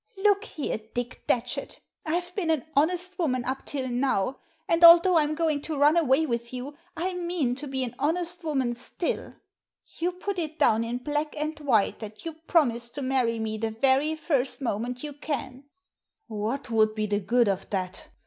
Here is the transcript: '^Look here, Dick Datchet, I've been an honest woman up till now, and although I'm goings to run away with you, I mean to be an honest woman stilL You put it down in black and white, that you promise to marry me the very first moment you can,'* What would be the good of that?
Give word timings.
'^Look 0.17 0.45
here, 0.45 0.79
Dick 0.95 1.21
Datchet, 1.27 1.79
I've 2.07 2.33
been 2.33 2.49
an 2.49 2.65
honest 2.75 3.19
woman 3.19 3.45
up 3.45 3.67
till 3.67 3.87
now, 3.87 4.39
and 4.67 4.83
although 4.83 5.17
I'm 5.19 5.35
goings 5.35 5.63
to 5.67 5.77
run 5.77 5.95
away 5.95 6.25
with 6.25 6.51
you, 6.51 6.75
I 6.97 7.13
mean 7.13 7.53
to 7.57 7.67
be 7.67 7.83
an 7.83 7.93
honest 7.99 8.43
woman 8.43 8.73
stilL 8.73 9.35
You 9.99 10.13
put 10.13 10.39
it 10.39 10.57
down 10.57 10.83
in 10.83 10.97
black 11.03 11.35
and 11.37 11.59
white, 11.59 11.99
that 11.99 12.25
you 12.25 12.33
promise 12.47 12.89
to 12.89 13.03
marry 13.03 13.37
me 13.37 13.59
the 13.59 13.69
very 13.69 14.15
first 14.15 14.59
moment 14.59 15.03
you 15.03 15.13
can,'* 15.13 15.65
What 16.25 16.71
would 16.71 16.95
be 16.95 17.05
the 17.05 17.19
good 17.19 17.47
of 17.47 17.69
that? 17.69 18.07